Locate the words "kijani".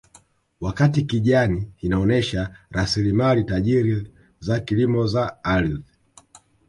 1.03-1.71